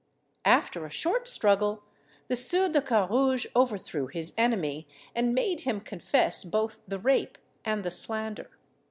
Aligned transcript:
After 0.49 0.83
a 0.83 0.89
short 0.89 1.27
struggle, 1.27 1.83
the 2.27 2.35
Sieur 2.35 2.69
de 2.69 2.81
Carrouges 2.81 3.45
overthrew 3.55 4.07
his 4.07 4.33
enemy, 4.35 4.87
and 5.13 5.35
made 5.35 5.61
him 5.61 5.79
confess 5.79 6.43
both 6.43 6.79
the 6.87 6.97
rape 6.97 7.37
and 7.63 7.83
the 7.83 7.91
slander. 7.91 8.49